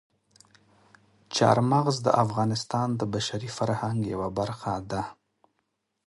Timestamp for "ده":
4.91-5.03